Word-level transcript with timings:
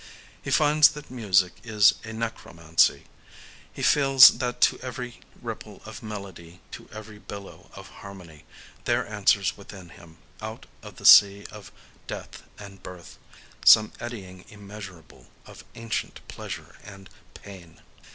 He 0.41 0.49
finds 0.49 0.87
that 0.93 1.11
music 1.11 1.51
is 1.63 1.93
a 2.03 2.11
Necromancy;—he 2.11 3.83
feels 3.83 4.39
that 4.39 4.59
to 4.61 4.79
every 4.79 5.19
ripple 5.39 5.79
of 5.85 6.01
melody, 6.01 6.59
to 6.71 6.89
every 6.91 7.19
billow 7.19 7.69
of 7.75 7.89
harmony, 8.01 8.43
there 8.85 9.05
answers 9.07 9.55
within 9.55 9.89
him, 9.89 10.17
out 10.41 10.65
of 10.81 10.95
the 10.95 11.05
Sea 11.05 11.45
of 11.51 11.71
Death 12.07 12.41
and 12.57 12.81
Birth, 12.81 13.19
some 13.63 13.93
eddying 13.99 14.43
immeasurable 14.47 15.27
of 15.45 15.63
ancient 15.75 16.27
pleasure 16.27 16.77
and 16.83 17.07
pain. 17.35 17.79